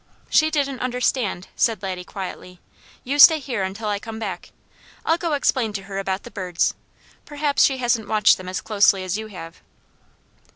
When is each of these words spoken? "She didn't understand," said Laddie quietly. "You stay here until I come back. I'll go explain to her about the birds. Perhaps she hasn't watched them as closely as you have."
"She 0.31 0.49
didn't 0.49 0.79
understand," 0.79 1.47
said 1.55 1.83
Laddie 1.83 2.03
quietly. 2.03 2.59
"You 3.03 3.19
stay 3.19 3.37
here 3.37 3.61
until 3.61 3.87
I 3.87 3.99
come 3.99 4.17
back. 4.17 4.49
I'll 5.05 5.19
go 5.19 5.33
explain 5.33 5.73
to 5.73 5.83
her 5.83 5.99
about 5.99 6.23
the 6.23 6.31
birds. 6.31 6.73
Perhaps 7.23 7.63
she 7.63 7.77
hasn't 7.77 8.07
watched 8.07 8.37
them 8.37 8.49
as 8.49 8.61
closely 8.61 9.03
as 9.03 9.19
you 9.19 9.27
have." 9.27 9.61